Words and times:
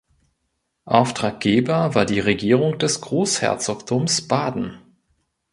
Auftraggeber 0.87 1.93
war 1.93 2.05
die 2.07 2.19
Regierung 2.19 2.79
des 2.79 3.01
Großherzogtums 3.01 4.27
Baden. 4.27 4.79